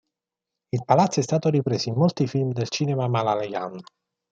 Il 0.71 0.81
palazzo 0.83 1.19
è 1.19 1.21
stato 1.21 1.49
ripreso 1.49 1.89
in 1.89 1.95
molti 1.95 2.25
film 2.25 2.53
del 2.53 2.69
Cinema 2.69 3.07
Malayalam. 3.07 3.77